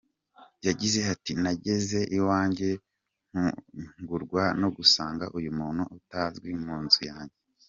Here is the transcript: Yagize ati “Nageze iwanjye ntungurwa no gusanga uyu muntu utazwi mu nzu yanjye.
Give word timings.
Yagize 0.67 0.99
ati 1.13 1.31
“Nageze 1.43 1.99
iwanjye 2.17 2.67
ntungurwa 3.31 4.43
no 4.61 4.69
gusanga 4.77 5.25
uyu 5.37 5.51
muntu 5.59 5.83
utazwi 5.97 6.49
mu 6.65 6.77
nzu 6.85 7.01
yanjye. 7.11 7.37